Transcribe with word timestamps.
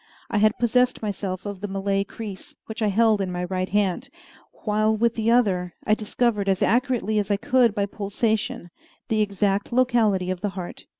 I 0.31 0.39
had 0.39 0.57
possessed 0.57 1.03
myself 1.03 1.45
of 1.45 1.61
the 1.61 1.67
Malay 1.67 2.03
creese, 2.03 2.55
which 2.65 2.81
I 2.81 2.87
held 2.87 3.21
in 3.21 3.31
my 3.31 3.43
right 3.43 3.69
hand, 3.69 4.09
while 4.65 4.97
with 4.97 5.13
the 5.13 5.29
other 5.29 5.75
I 5.85 5.93
discovered 5.93 6.49
as 6.49 6.63
accurately 6.63 7.19
as 7.19 7.29
I 7.29 7.37
could 7.37 7.75
by 7.75 7.85
pulsation 7.85 8.71
the 9.09 9.21
exact 9.21 9.71
locality 9.71 10.31
of 10.31 10.41
the 10.41 10.49
heart. 10.57 10.85